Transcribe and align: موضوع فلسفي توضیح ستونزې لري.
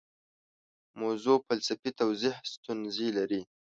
موضوع 1.01 1.37
فلسفي 1.47 1.89
توضیح 1.99 2.35
ستونزې 2.53 3.07
لري. 3.17 3.41